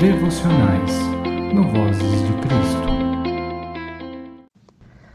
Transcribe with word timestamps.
devocionais 0.00 0.92
no 1.52 1.62
Vozes 1.62 2.22
de 2.26 2.32
Cristo. 2.40 2.88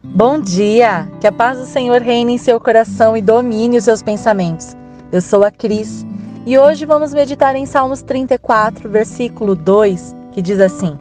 Bom 0.04 0.40
dia! 0.40 1.10
Que 1.20 1.26
a 1.26 1.32
paz 1.32 1.58
do 1.58 1.66
Senhor 1.66 2.00
reine 2.04 2.34
em 2.34 2.38
seu 2.38 2.60
coração 2.60 3.18
e 3.18 3.22
domine 3.22 3.80
os 3.80 3.84
seus 3.84 4.04
pensamentos. 4.04 4.76
Eu 5.12 5.22
sou 5.22 5.44
a 5.44 5.50
Cris 5.50 6.06
e 6.46 6.56
hoje 6.56 6.86
vamos 6.86 7.16
meditar 7.16 7.56
em 7.56 7.66
Salmos 7.66 8.04
34, 8.04 8.88
versículo 8.88 9.56
2, 9.56 10.16
que 10.32 10.42
diz 10.42 10.60
assim: 10.60 10.96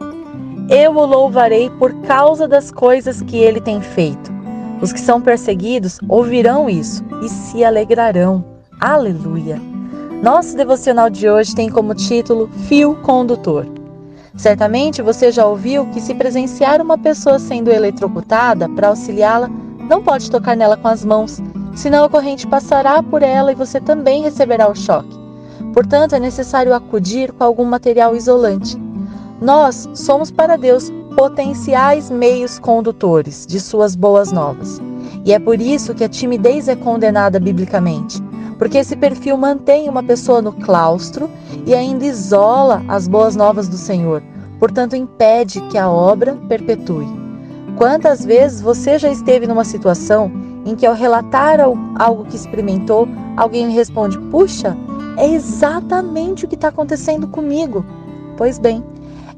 Eu 0.67 0.95
o 0.95 1.05
louvarei 1.05 1.69
por 1.69 1.93
causa 2.01 2.47
das 2.47 2.71
coisas 2.71 3.21
que 3.21 3.37
ele 3.37 3.61
tem 3.61 3.81
feito. 3.81 4.33
Os 4.81 4.91
que 4.91 4.99
são 4.99 5.21
perseguidos 5.21 5.99
ouvirão 6.09 6.67
isso 6.67 7.05
e 7.23 7.29
se 7.29 7.63
alegrarão. 7.63 8.43
Aleluia! 8.81 9.61
Nosso 10.23 10.57
devocional 10.57 11.07
de 11.07 11.29
hoje 11.29 11.53
tem 11.53 11.69
como 11.69 11.93
título 11.93 12.49
Fio 12.67 12.95
Condutor. 13.03 13.74
Certamente 14.37 15.01
você 15.01 15.31
já 15.31 15.45
ouviu 15.45 15.85
que, 15.87 16.01
se 16.01 16.13
presenciar 16.13 16.81
uma 16.81 16.97
pessoa 16.97 17.39
sendo 17.39 17.71
eletrocutada, 17.71 18.67
para 18.69 18.89
auxiliá-la, 18.89 19.49
não 19.89 20.03
pode 20.03 20.29
tocar 20.29 20.57
nela 20.57 20.75
com 20.75 20.87
as 20.87 21.05
mãos, 21.05 21.39
senão 21.75 22.03
a 22.03 22.09
corrente 22.09 22.45
passará 22.45 23.01
por 23.01 23.23
ela 23.23 23.51
e 23.51 23.55
você 23.55 23.79
também 23.79 24.23
receberá 24.23 24.69
o 24.69 24.75
choque. 24.75 25.17
Portanto, 25.73 26.15
é 26.15 26.19
necessário 26.19 26.73
acudir 26.73 27.31
com 27.31 27.43
algum 27.43 27.65
material 27.65 28.15
isolante. 28.15 28.77
Nós 29.41 29.87
somos 29.93 30.31
para 30.31 30.57
Deus 30.57 30.91
potenciais 31.15 32.09
meios 32.09 32.59
condutores 32.59 33.45
de 33.45 33.59
suas 33.59 33.95
boas 33.95 34.31
novas. 34.31 34.81
E 35.23 35.33
é 35.33 35.39
por 35.39 35.61
isso 35.61 35.93
que 35.93 36.03
a 36.03 36.09
timidez 36.09 36.67
é 36.67 36.75
condenada 36.75 37.39
biblicamente, 37.39 38.21
porque 38.57 38.77
esse 38.77 38.95
perfil 38.95 39.37
mantém 39.37 39.89
uma 39.89 40.03
pessoa 40.03 40.41
no 40.41 40.53
claustro 40.53 41.29
e 41.65 41.73
ainda 41.73 42.05
isola 42.05 42.83
as 42.87 43.07
boas 43.07 43.35
novas 43.35 43.67
do 43.67 43.77
Senhor, 43.77 44.21
portanto 44.59 44.95
impede 44.95 45.61
que 45.69 45.77
a 45.77 45.89
obra 45.89 46.35
perpetue. 46.47 47.07
Quantas 47.77 48.23
vezes 48.23 48.61
você 48.61 48.97
já 48.97 49.09
esteve 49.09 49.45
numa 49.45 49.65
situação 49.65 50.31
em 50.65 50.75
que, 50.75 50.85
ao 50.85 50.95
relatar 50.95 51.59
algo 51.59 52.25
que 52.25 52.35
experimentou, 52.35 53.07
alguém 53.37 53.69
responde: 53.69 54.17
Puxa, 54.31 54.75
é 55.17 55.29
exatamente 55.29 56.45
o 56.45 56.47
que 56.47 56.55
está 56.55 56.69
acontecendo 56.69 57.27
comigo? 57.27 57.85
Pois 58.37 58.57
bem, 58.57 58.83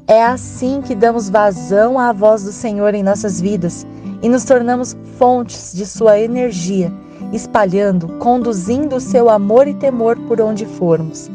é 0.06 0.24
assim 0.24 0.80
que 0.80 0.94
damos 0.94 1.28
vazão 1.28 1.98
à 1.98 2.12
voz 2.12 2.44
do 2.44 2.52
Senhor 2.52 2.94
em 2.94 3.02
nossas 3.02 3.40
vidas 3.40 3.86
e 4.22 4.28
nos 4.28 4.44
tornamos 4.44 4.96
fontes 5.18 5.72
de 5.74 5.84
sua 5.84 6.18
energia, 6.18 6.92
espalhando, 7.32 8.08
conduzindo 8.18 8.96
o 8.96 9.00
seu 9.00 9.28
amor 9.28 9.68
e 9.68 9.74
temor 9.74 10.16
por 10.26 10.40
onde 10.40 10.64
formos. 10.64 11.30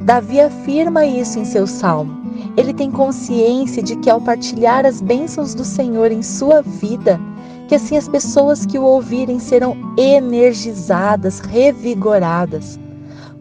Davi 0.00 0.40
afirma 0.40 1.04
isso 1.04 1.38
em 1.38 1.44
seu 1.44 1.66
salmo. 1.66 2.16
Ele 2.56 2.72
tem 2.72 2.90
consciência 2.90 3.82
de 3.82 3.96
que 3.96 4.08
ao 4.08 4.20
partilhar 4.20 4.86
as 4.86 5.00
bênçãos 5.00 5.54
do 5.54 5.64
Senhor 5.64 6.12
em 6.12 6.22
sua 6.22 6.62
vida, 6.62 7.20
que 7.68 7.74
assim 7.74 7.96
as 7.96 8.08
pessoas 8.08 8.64
que 8.64 8.78
o 8.78 8.84
ouvirem 8.84 9.38
serão 9.38 9.76
energizadas, 9.98 11.40
revigoradas. 11.40 12.78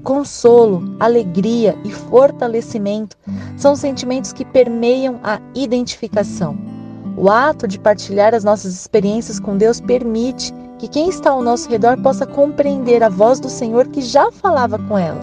Consolo, 0.03 0.95
alegria 0.99 1.77
e 1.83 1.91
fortalecimento 1.91 3.17
são 3.57 3.75
sentimentos 3.75 4.33
que 4.33 4.45
permeiam 4.45 5.19
a 5.23 5.39
identificação. 5.55 6.57
O 7.17 7.29
ato 7.29 7.67
de 7.67 7.79
partilhar 7.79 8.35
as 8.35 8.43
nossas 8.43 8.73
experiências 8.73 9.39
com 9.39 9.57
Deus 9.57 9.79
permite 9.79 10.53
que 10.77 10.87
quem 10.87 11.09
está 11.09 11.31
ao 11.31 11.41
nosso 11.41 11.69
redor 11.69 11.97
possa 12.01 12.25
compreender 12.25 13.03
a 13.03 13.09
voz 13.09 13.39
do 13.39 13.49
Senhor 13.49 13.87
que 13.87 14.01
já 14.01 14.31
falava 14.31 14.77
com 14.77 14.97
ela. 14.97 15.21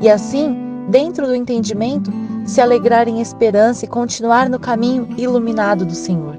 E 0.00 0.08
assim, 0.08 0.56
dentro 0.88 1.26
do 1.26 1.34
entendimento, 1.34 2.10
se 2.44 2.60
alegrar 2.60 3.06
em 3.06 3.20
esperança 3.20 3.84
e 3.84 3.88
continuar 3.88 4.48
no 4.48 4.58
caminho 4.58 5.08
iluminado 5.16 5.84
do 5.84 5.94
Senhor. 5.94 6.36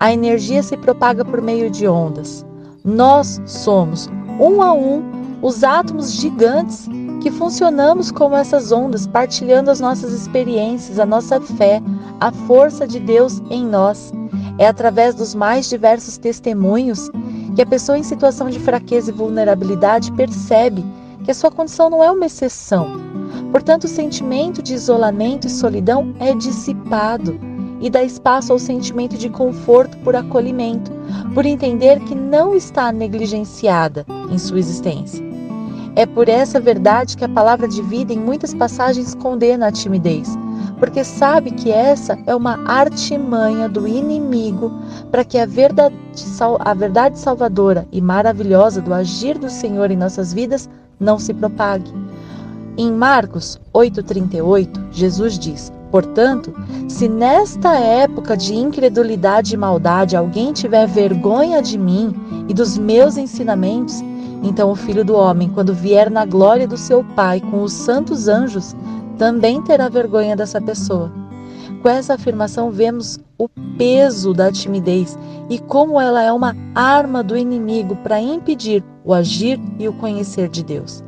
A 0.00 0.12
energia 0.12 0.62
se 0.62 0.76
propaga 0.76 1.24
por 1.24 1.40
meio 1.40 1.70
de 1.70 1.88
ondas. 1.88 2.44
Nós 2.84 3.40
somos, 3.46 4.08
um 4.38 4.62
a 4.62 4.72
um, 4.72 5.02
os 5.42 5.64
átomos 5.64 6.12
gigantes 6.12 6.86
que 7.20 7.30
funcionamos 7.30 8.10
como 8.10 8.36
essas 8.36 8.70
ondas, 8.70 9.06
partilhando 9.06 9.70
as 9.70 9.80
nossas 9.80 10.12
experiências, 10.12 10.98
a 10.98 11.06
nossa 11.06 11.40
fé, 11.40 11.82
a 12.20 12.30
força 12.30 12.86
de 12.86 13.00
Deus 13.00 13.42
em 13.50 13.64
nós. 13.64 14.12
É 14.58 14.66
através 14.66 15.14
dos 15.14 15.34
mais 15.34 15.68
diversos 15.68 16.16
testemunhos 16.18 17.10
que 17.58 17.62
a 17.62 17.66
pessoa 17.66 17.98
em 17.98 18.04
situação 18.04 18.48
de 18.48 18.60
fraqueza 18.60 19.10
e 19.10 19.12
vulnerabilidade 19.12 20.12
percebe 20.12 20.84
que 21.24 21.30
a 21.32 21.34
sua 21.34 21.50
condição 21.50 21.90
não 21.90 22.04
é 22.04 22.08
uma 22.08 22.26
exceção. 22.26 22.86
Portanto, 23.50 23.82
o 23.82 23.88
sentimento 23.88 24.62
de 24.62 24.74
isolamento 24.74 25.48
e 25.48 25.50
solidão 25.50 26.14
é 26.20 26.32
dissipado 26.36 27.36
e 27.80 27.90
dá 27.90 28.00
espaço 28.00 28.52
ao 28.52 28.60
sentimento 28.60 29.18
de 29.18 29.28
conforto 29.28 29.98
por 30.04 30.14
acolhimento, 30.14 30.92
por 31.34 31.44
entender 31.44 31.98
que 32.04 32.14
não 32.14 32.54
está 32.54 32.92
negligenciada 32.92 34.06
em 34.30 34.38
sua 34.38 34.60
existência. 34.60 35.20
É 35.96 36.06
por 36.06 36.28
essa 36.28 36.60
verdade 36.60 37.16
que 37.16 37.24
a 37.24 37.28
palavra 37.28 37.66
de 37.66 37.82
vida 37.82 38.12
em 38.12 38.20
muitas 38.20 38.54
passagens 38.54 39.16
condena 39.16 39.66
a 39.66 39.72
timidez, 39.72 40.38
porque 40.78 41.02
sabe 41.02 41.50
que 41.50 41.70
essa 41.70 42.18
é 42.26 42.34
uma 42.34 42.58
artimanha 42.68 43.68
do 43.68 43.86
inimigo 43.86 44.72
para 45.10 45.24
que 45.24 45.38
a 45.38 45.46
verdade, 45.46 45.94
a 46.60 46.74
verdade 46.74 47.18
salvadora 47.18 47.86
e 47.90 48.00
maravilhosa 48.00 48.80
do 48.80 48.94
agir 48.94 49.38
do 49.38 49.50
Senhor 49.50 49.90
em 49.90 49.96
nossas 49.96 50.32
vidas 50.32 50.68
não 51.00 51.18
se 51.18 51.34
propague. 51.34 51.92
Em 52.76 52.92
Marcos 52.92 53.60
8,38, 53.74 54.68
Jesus 54.92 55.38
diz: 55.38 55.72
Portanto, 55.90 56.54
se 56.88 57.08
nesta 57.08 57.74
época 57.74 58.36
de 58.36 58.54
incredulidade 58.54 59.54
e 59.54 59.58
maldade 59.58 60.16
alguém 60.16 60.52
tiver 60.52 60.86
vergonha 60.86 61.60
de 61.60 61.78
mim 61.78 62.14
e 62.48 62.54
dos 62.54 62.78
meus 62.78 63.16
ensinamentos, 63.16 64.02
então 64.42 64.70
o 64.70 64.76
filho 64.76 65.04
do 65.04 65.16
homem, 65.16 65.48
quando 65.48 65.74
vier 65.74 66.10
na 66.10 66.24
glória 66.24 66.68
do 66.68 66.76
seu 66.76 67.02
Pai 67.16 67.40
com 67.40 67.62
os 67.62 67.72
santos 67.72 68.28
anjos, 68.28 68.76
também 69.18 69.60
terá 69.62 69.88
vergonha 69.88 70.36
dessa 70.36 70.60
pessoa. 70.60 71.12
Com 71.82 71.88
essa 71.88 72.14
afirmação, 72.14 72.70
vemos 72.70 73.18
o 73.36 73.48
peso 73.76 74.32
da 74.32 74.50
timidez 74.50 75.18
e 75.50 75.58
como 75.58 76.00
ela 76.00 76.22
é 76.22 76.32
uma 76.32 76.56
arma 76.74 77.22
do 77.22 77.36
inimigo 77.36 77.94
para 77.96 78.20
impedir 78.20 78.82
o 79.04 79.12
agir 79.12 79.60
e 79.78 79.88
o 79.88 79.92
conhecer 79.92 80.48
de 80.48 80.64
Deus. 80.64 81.04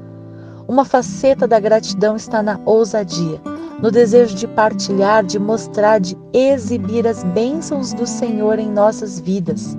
Uma 0.69 0.85
faceta 0.85 1.49
da 1.49 1.59
gratidão 1.59 2.15
está 2.15 2.43
na 2.43 2.61
ousadia, 2.65 3.41
no 3.83 3.91
desejo 3.91 4.37
de 4.37 4.47
partilhar, 4.47 5.25
de 5.25 5.39
mostrar, 5.39 5.99
de 5.99 6.17
exibir 6.33 7.07
as 7.07 7.25
bênçãos 7.25 7.93
do 7.93 8.07
Senhor 8.07 8.59
em 8.59 8.71
nossas 8.71 9.19
vidas. 9.19 9.77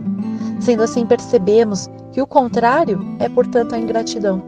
Sendo 0.60 0.84
assim, 0.84 1.06
percebemos 1.06 1.90
que 2.12 2.22
o 2.22 2.28
contrário 2.28 3.00
é, 3.20 3.30
portanto, 3.30 3.74
a 3.74 3.80
ingratidão. 3.80 4.44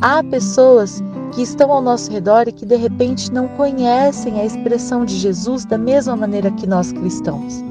Há 0.00 0.22
pessoas 0.22 1.02
que 1.32 1.42
estão 1.42 1.70
ao 1.72 1.82
nosso 1.82 2.10
redor 2.10 2.48
e 2.48 2.52
que 2.52 2.64
de 2.64 2.76
repente 2.76 3.32
não 3.32 3.48
conhecem 3.48 4.40
a 4.40 4.44
expressão 4.44 5.04
de 5.04 5.16
Jesus 5.16 5.64
da 5.64 5.78
mesma 5.78 6.16
maneira 6.16 6.50
que 6.50 6.66
nós 6.66 6.92
cristãos. 6.92 7.62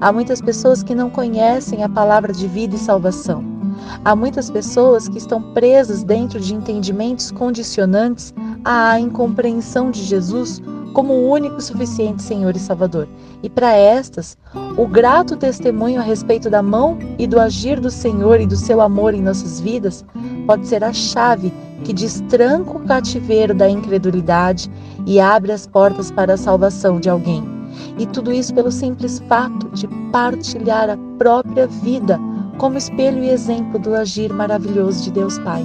Há 0.00 0.12
muitas 0.12 0.40
pessoas 0.40 0.82
que 0.82 0.94
não 0.94 1.10
conhecem 1.10 1.82
a 1.82 1.88
palavra 1.88 2.32
de 2.32 2.46
vida 2.46 2.74
e 2.74 2.78
salvação. 2.78 3.44
Há 4.04 4.14
muitas 4.14 4.50
pessoas 4.50 5.08
que 5.08 5.18
estão 5.18 5.42
presas 5.52 6.02
dentro 6.02 6.40
de 6.40 6.54
entendimentos 6.54 7.30
condicionantes 7.30 8.32
à 8.64 8.98
incompreensão 8.98 9.90
de 9.90 10.02
Jesus 10.02 10.60
como 10.94 11.12
o 11.12 11.30
único 11.30 11.60
suficiente 11.60 12.22
Senhor 12.22 12.54
e 12.54 12.60
Salvador. 12.60 13.08
E 13.42 13.50
para 13.50 13.72
estas, 13.72 14.38
o 14.78 14.86
grato 14.86 15.36
testemunho 15.36 16.00
a 16.00 16.04
respeito 16.04 16.48
da 16.48 16.62
mão 16.62 16.96
e 17.18 17.26
do 17.26 17.38
agir 17.40 17.80
do 17.80 17.90
Senhor 17.90 18.40
e 18.40 18.46
do 18.46 18.56
seu 18.56 18.80
amor 18.80 19.12
em 19.12 19.20
nossas 19.20 19.60
vidas 19.60 20.04
pode 20.46 20.66
ser 20.66 20.84
a 20.84 20.92
chave 20.92 21.52
que 21.84 21.92
destranca 21.92 22.70
o 22.72 22.80
cativeiro 22.80 23.54
da 23.54 23.68
incredulidade 23.68 24.70
e 25.06 25.20
abre 25.20 25.52
as 25.52 25.66
portas 25.66 26.10
para 26.10 26.34
a 26.34 26.38
salvação 26.38 26.98
de 26.98 27.08
alguém. 27.08 27.44
E 27.98 28.06
tudo 28.06 28.32
isso 28.32 28.54
pelo 28.54 28.72
simples 28.72 29.20
fato 29.28 29.68
de 29.70 29.86
partilhar 30.10 30.90
a 30.90 30.96
própria 31.18 31.66
vida 31.66 32.18
como 32.58 32.78
espelho 32.78 33.22
e 33.22 33.30
exemplo 33.30 33.78
do 33.78 33.94
agir 33.94 34.32
maravilhoso 34.32 35.04
de 35.04 35.10
Deus 35.10 35.38
Pai. 35.40 35.64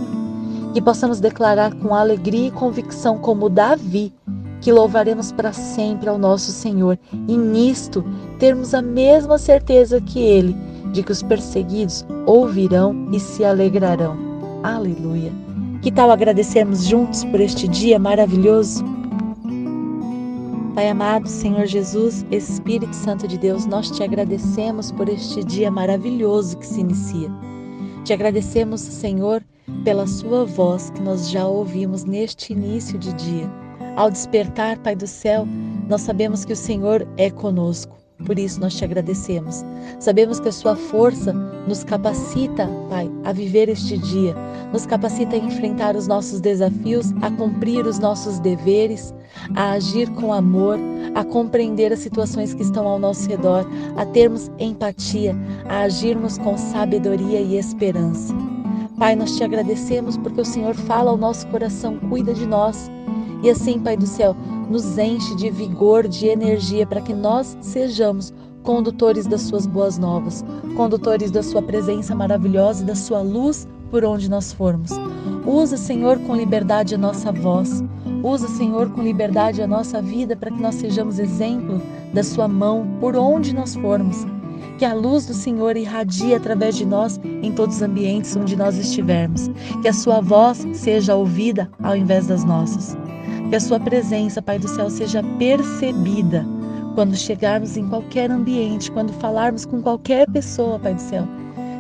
Que 0.74 0.82
possamos 0.82 1.20
declarar 1.20 1.74
com 1.76 1.96
alegria 1.96 2.48
e 2.48 2.52
convicção, 2.52 3.18
como 3.18 3.50
Davi, 3.50 4.14
que 4.62 4.72
louvaremos 4.72 5.32
para 5.32 5.54
sempre 5.54 6.10
ao 6.10 6.18
nosso 6.18 6.52
Senhor 6.52 7.00
e 7.28 7.38
nisto 7.38 8.04
termos 8.38 8.74
a 8.74 8.82
mesma 8.82 9.38
certeza 9.38 10.02
que 10.02 10.20
Ele, 10.20 10.56
de 10.92 11.02
que 11.02 11.12
os 11.12 11.24
perseguidos 11.24 12.06
ouvirão 12.26 13.08
e 13.12 13.20
se 13.20 13.46
alegrarão. 13.46 14.18
Aleluia! 14.64 15.49
Que 15.82 15.92
tal 15.92 16.12
agradecermos 16.12 16.86
juntos 16.86 17.24
por 17.26 17.40
este 17.40 17.66
dia 17.68 17.98
maravilhoso? 17.98 18.84
Pai 20.76 20.90
amado, 20.90 21.28
Senhor 21.28 21.66
Jesus, 21.68 22.26
Espírito 22.32 22.94
Santo 22.94 23.26
de 23.28 23.38
Deus, 23.38 23.66
nós 23.66 23.90
te 23.90 24.04
agradecemos 24.04 24.92
por 24.92 25.08
este 25.08 25.42
dia 25.42 25.72
maravilhoso 25.72 26.58
que 26.58 26.68
se 26.68 26.82
inicia. 26.82 27.32
Te 28.04 28.12
agradecemos, 28.14 28.82
Senhor, 28.82 29.42
pela 29.86 30.06
Sua 30.06 30.46
voz 30.46 30.90
que 30.90 31.02
nós 31.02 31.30
já 31.30 31.48
ouvimos 31.48 32.04
neste 32.04 32.54
início 32.54 32.98
de 33.00 33.14
dia 33.14 33.50
Ao 33.96 34.12
despertar, 34.12 34.78
Pai 34.80 34.96
do 34.96 35.08
céu, 35.08 35.46
nós 35.88 36.02
sabemos 36.02 36.44
que 36.44 36.54
o 36.54 36.58
Senhor 36.58 37.08
é 37.18 37.30
conosco. 37.30 37.99
Por 38.26 38.38
isso 38.38 38.60
nós 38.60 38.76
te 38.76 38.84
agradecemos. 38.84 39.64
Sabemos 40.00 40.40
que 40.40 40.50
a 40.50 40.52
sua 40.52 40.76
força 40.76 41.34
nos 41.68 41.84
capacita, 41.84 42.70
Pai, 42.90 43.10
a 43.24 43.32
viver 43.32 43.70
este 43.70 43.98
dia, 43.98 44.36
nos 44.74 44.86
capacita 44.86 45.36
a 45.36 45.40
enfrentar 45.40 45.96
os 45.96 46.08
nossos 46.08 46.40
desafios, 46.40 47.14
a 47.22 47.32
cumprir 47.32 47.86
os 47.86 47.98
nossos 47.98 48.40
deveres, 48.40 49.14
a 49.56 49.72
agir 49.72 50.10
com 50.12 50.34
amor, 50.34 50.78
a 51.16 51.24
compreender 51.24 51.94
as 51.94 52.00
situações 52.00 52.54
que 52.54 52.62
estão 52.62 52.88
ao 52.88 53.00
nosso 53.00 53.28
redor, 53.30 53.66
a 53.96 54.06
termos 54.06 54.52
empatia, 54.60 55.36
a 55.68 55.82
agirmos 55.82 56.38
com 56.38 56.58
sabedoria 56.58 57.40
e 57.40 57.58
esperança. 57.58 58.34
Pai, 58.98 59.16
nós 59.16 59.38
te 59.38 59.46
agradecemos 59.46 60.18
porque 60.18 60.42
o 60.42 60.46
Senhor 60.46 60.76
fala 60.76 61.12
ao 61.12 61.18
nosso 61.18 61.48
coração, 61.48 61.98
cuida 62.10 62.34
de 62.34 62.46
nós. 62.46 62.92
E 63.42 63.50
assim, 63.50 63.80
Pai 63.80 63.96
do 63.96 64.06
céu, 64.06 64.36
nos 64.70 64.98
enche 64.98 65.36
de 65.36 65.50
vigor, 65.50 66.08
de 66.08 66.28
energia 66.28 66.86
para 66.86 67.02
que 67.02 67.14
nós 67.14 67.58
sejamos 67.62 68.34
condutores 68.64 69.26
das 69.26 69.42
suas 69.42 69.66
boas 69.66 69.98
novas, 69.98 70.44
condutores 70.76 71.32
da 71.32 71.42
sua 71.42 71.62
presença 71.62 72.14
maravilhosa 72.14 72.84
e 72.84 72.86
da 72.86 72.96
sua 72.96 73.22
luz 73.22 73.68
por 73.90 74.04
onde 74.04 74.30
nós 74.30 74.54
formos. 74.54 74.92
Usa, 75.46 75.78
Senhor, 75.78 76.20
com 76.20 76.36
liberdade 76.36 76.94
a 76.96 76.98
nossa 76.98 77.32
voz. 77.32 77.84
Usa, 78.24 78.48
Senhor, 78.48 78.90
com 78.92 79.02
liberdade 79.02 79.62
a 79.62 79.68
nossa 79.68 80.02
vida 80.02 80.36
para 80.36 80.52
que 80.52 80.62
nós 80.62 80.76
sejamos 80.76 81.18
exemplo 81.18 81.82
da 82.14 82.24
sua 82.24 82.48
mão 82.48 82.88
por 83.00 83.16
onde 83.16 83.56
nós 83.56 83.76
formos. 83.76 84.26
Que 84.78 84.86
a 84.86 84.94
luz 84.94 85.26
do 85.26 85.34
Senhor 85.34 85.76
irradie 85.76 86.36
através 86.36 86.76
de 86.76 86.86
nós 86.86 87.20
em 87.24 87.52
todos 87.52 87.78
os 87.78 87.82
ambientes 87.82 88.36
onde 88.36 88.56
nós 88.56 88.78
estivermos. 88.78 89.50
Que 89.82 89.88
a 89.88 89.94
sua 89.94 90.22
voz 90.22 90.66
seja 90.74 91.16
ouvida 91.16 91.70
ao 91.82 91.96
invés 91.96 92.28
das 92.28 92.44
nossas. 92.44 92.96
Que 93.50 93.56
a 93.56 93.60
Sua 93.60 93.80
presença, 93.80 94.44
Pai 94.44 94.60
do 94.60 94.68
céu, 94.68 94.92
seja 94.92 95.24
percebida 95.40 96.46
quando 96.94 97.16
chegarmos 97.16 97.78
em 97.78 97.88
qualquer 97.90 98.30
ambiente, 98.30 98.92
quando 98.92 99.12
falarmos 99.14 99.66
com 99.66 99.82
qualquer 99.82 100.30
pessoa, 100.30 100.78
Pai 100.78 100.94
do 100.94 101.02
céu. 101.02 101.28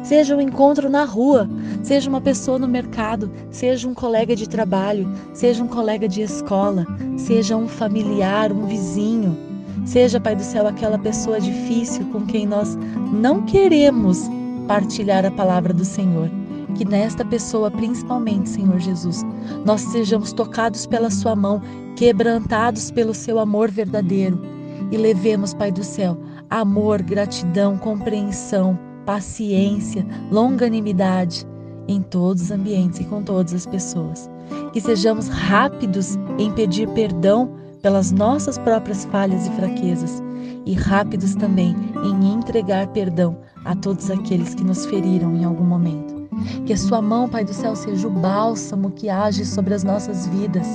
Seja 0.02 0.36
um 0.36 0.42
encontro 0.42 0.90
na 0.90 1.04
rua, 1.04 1.48
seja 1.84 2.10
uma 2.10 2.20
pessoa 2.20 2.58
no 2.58 2.68
mercado, 2.68 3.30
seja 3.52 3.88
um 3.88 3.94
colega 3.94 4.36
de 4.36 4.50
trabalho, 4.50 5.08
seja 5.32 5.64
um 5.64 5.68
colega 5.68 6.08
de 6.08 6.24
escola, 6.24 6.88
seja 7.18 7.56
um 7.56 7.68
familiar, 7.68 8.52
um 8.52 8.66
vizinho, 8.66 9.38
seja, 9.86 10.20
Pai 10.20 10.36
do 10.36 10.42
céu, 10.42 10.66
aquela 10.66 10.98
pessoa 10.98 11.40
difícil 11.40 12.04
com 12.06 12.26
quem 12.26 12.48
nós 12.48 12.76
não 13.14 13.44
queremos 13.46 14.28
partilhar 14.68 15.24
a 15.24 15.30
palavra 15.30 15.72
do 15.72 15.86
Senhor 15.86 16.39
que 16.80 16.86
nesta 16.86 17.26
pessoa, 17.26 17.70
principalmente, 17.70 18.48
Senhor 18.48 18.80
Jesus, 18.80 19.22
nós 19.66 19.82
sejamos 19.82 20.32
tocados 20.32 20.88
pela 20.88 21.10
Sua 21.10 21.36
mão, 21.36 21.62
quebrantados 21.98 22.90
pelo 22.90 23.14
Seu 23.14 23.38
amor 23.38 23.70
verdadeiro 23.70 24.42
e 24.90 24.96
levemos, 24.96 25.54
Pai 25.54 25.74
do 25.74 25.84
céu, 25.84 26.18
amor, 26.50 27.02
gratidão, 27.02 27.78
compreensão, 27.78 28.80
paciência, 29.06 30.08
longanimidade 30.32 31.46
em 31.90 32.02
todos 32.02 32.44
os 32.44 32.52
ambientes 32.52 33.02
e 33.02 33.04
com 33.04 33.22
todas 33.24 33.54
as 33.54 33.66
pessoas. 33.66 34.30
Que 34.72 34.80
sejamos 34.80 35.28
rápidos 35.28 36.16
em 36.38 36.50
pedir 36.54 36.88
perdão 36.92 37.58
pelas 37.82 38.10
nossas 38.10 38.58
próprias 38.58 39.04
falhas 39.04 39.48
e 39.48 39.52
fraquezas 39.52 40.24
e 40.66 40.76
rápidos 40.76 41.36
também 41.36 41.76
em 42.06 42.34
entregar 42.36 42.88
perdão 42.88 43.38
a 43.66 43.76
todos 43.76 44.10
aqueles 44.10 44.56
que 44.56 44.64
nos 44.64 44.86
feriram 44.86 45.36
em 45.36 45.44
algum 45.44 45.66
momento. 45.66 46.19
Que 46.66 46.74
a 46.74 46.78
sua 46.78 47.02
mão, 47.02 47.30
Pai 47.30 47.44
do 47.44 47.54
céu, 47.54 47.76
seja 47.76 48.08
o 48.08 48.12
bálsamo 48.12 48.92
que 48.92 49.10
age 49.10 49.46
sobre 49.46 49.74
as 49.74 49.84
nossas 49.84 50.28
vidas. 50.28 50.68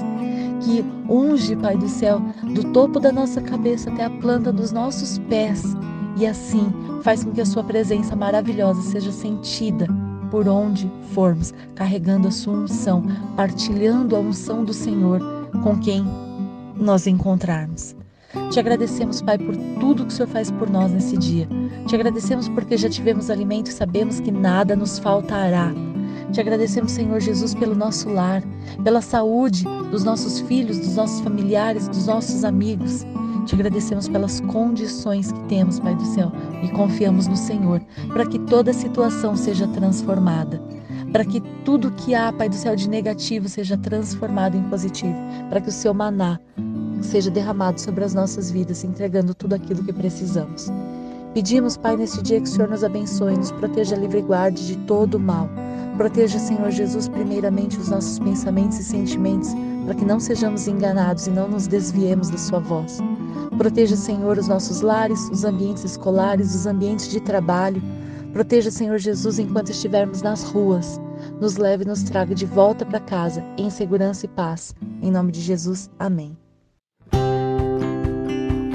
Que 0.61 0.85
unge, 1.09 1.57
Pai 1.57 1.77
do 1.77 1.89
céu, 1.89 2.21
do 2.55 2.65
topo 2.73 3.01
da 3.01 3.13
nossa 3.13 3.41
cabeça 3.41 3.91
até 3.91 4.05
a 4.05 4.11
planta 4.11 4.53
dos 4.53 4.73
nossos 4.73 5.19
pés. 5.31 5.63
E 6.17 6.27
assim 6.27 6.73
faz 7.03 7.25
com 7.25 7.33
que 7.33 7.41
a 7.41 7.47
sua 7.47 7.65
presença 7.65 8.15
maravilhosa 8.15 8.81
seja 8.83 9.11
sentida 9.11 9.87
por 10.31 10.49
onde 10.49 10.91
formos, 11.13 11.53
carregando 11.75 12.29
a 12.29 12.31
sua 12.31 12.55
unção, 12.55 13.05
partilhando 13.37 14.17
a 14.17 14.21
unção 14.21 14.65
do 14.65 14.73
Senhor 14.73 15.21
com 15.63 15.79
quem 15.79 16.05
nós 16.77 17.07
encontrarmos. 17.07 17.95
Te 18.51 18.59
agradecemos, 18.59 19.23
Pai, 19.23 19.39
por 19.39 19.55
tudo 19.79 20.05
que 20.05 20.13
o 20.13 20.17
Senhor 20.17 20.29
faz 20.29 20.51
por 20.51 20.69
nós 20.69 20.93
nesse 20.93 21.17
dia. 21.17 21.49
Te 21.87 21.97
agradecemos 21.97 22.49
porque 22.49 22.77
já 22.79 22.89
tivemos 22.89 23.29
alimento 23.29 23.69
e 23.71 23.73
sabemos 23.73 24.19
que 24.19 24.31
nada 24.31 24.75
nos 24.75 24.99
faltará. 24.99 25.73
Te 26.33 26.41
agradecemos, 26.41 26.93
Senhor 26.93 27.21
Jesus, 27.21 27.55
pelo 27.55 27.75
nosso 27.75 28.09
lar, 28.09 28.43
pela 28.83 29.03
saúde 29.03 29.65
dos 29.91 30.03
nossos 30.03 30.41
filhos, 30.41 30.79
dos 30.79 30.97
nossos 30.97 31.21
familiares, 31.21 31.87
dos 31.87 32.07
nossos 32.07 32.43
amigos. 32.43 33.05
Te 33.47 33.55
agradecemos 33.55 34.09
pelas 34.09 34.41
condições 34.41 35.31
que 35.31 35.41
temos, 35.45 35.79
Pai 35.79 35.95
do 35.95 36.05
céu, 36.07 36.33
e 36.63 36.69
confiamos 36.71 37.27
no 37.27 37.37
Senhor 37.37 37.83
para 38.09 38.25
que 38.25 38.39
toda 38.39 38.73
situação 38.73 39.37
seja 39.37 39.69
transformada, 39.69 40.61
para 41.13 41.25
que 41.25 41.41
tudo 41.65 41.93
que 41.93 42.15
há, 42.15 42.33
Pai 42.33 42.49
do 42.49 42.55
céu, 42.55 42.75
de 42.75 42.89
negativo 42.89 43.47
seja 43.47 43.77
transformado 43.77 44.57
em 44.57 44.63
positivo, 44.71 45.15
para 45.51 45.61
que 45.61 45.69
o 45.69 45.73
seu 45.73 45.93
maná 45.93 46.41
seja 47.03 47.31
derramado 47.31 47.79
sobre 47.79 48.03
as 48.03 48.15
nossas 48.15 48.51
vidas, 48.51 48.83
entregando 48.83 49.35
tudo 49.35 49.55
aquilo 49.55 49.85
que 49.85 49.93
precisamos. 49.93 50.73
Pedimos, 51.35 51.77
Pai, 51.77 51.97
neste 51.97 52.23
dia 52.23 52.41
que 52.41 52.47
o 52.47 52.51
Senhor 52.51 52.69
nos 52.69 52.85
abençoe, 52.85 53.37
nos 53.37 53.51
proteja 53.51 53.97
livre 53.97 54.21
e 54.21 54.23
guarde 54.23 54.69
de 54.69 54.77
todo 54.87 55.17
o 55.17 55.21
mal. 55.21 55.51
Proteja, 55.97 56.39
Senhor 56.39 56.71
Jesus, 56.71 57.09
primeiramente 57.09 57.77
os 57.77 57.89
nossos 57.89 58.21
pensamentos 58.21 58.79
e 58.79 58.85
sentimentos, 58.85 59.51
para 59.85 59.97
que 59.97 60.05
não 60.05 60.21
sejamos 60.21 60.69
enganados 60.69 61.27
e 61.27 61.31
não 61.31 61.49
nos 61.49 61.67
desviemos 61.67 62.31
da 62.31 62.39
Sua 62.39 62.61
voz. 62.61 63.01
Proteja, 63.59 63.97
Senhor, 63.97 64.39
os 64.39 64.47
nossos 64.47 64.81
lares, 64.81 65.29
os 65.31 65.45
ambientes 65.45 65.83
escolares, 65.85 66.55
os 66.55 66.67
ambientes 66.67 67.09
de 67.09 67.21
trabalho. 67.21 67.83
Proteja, 68.33 68.71
Senhor 68.71 68.99
Jesus, 68.99 69.41
enquanto 69.41 69.71
estivermos 69.71 70.23
nas 70.23 70.45
ruas. 70.45 71.01
Nos 71.41 71.57
leve 71.57 71.83
e 71.83 71.89
nos 71.89 72.05
traga 72.05 72.33
de 72.33 72.47
volta 72.47 72.87
para 72.87 73.01
casa, 73.01 73.45
em 73.59 73.71
segurança 73.71 74.25
e 74.27 74.29
paz. 74.29 74.73
Em 75.03 75.11
nome 75.11 75.33
de 75.33 75.41
Jesus, 75.41 75.91
amém. 75.99 76.44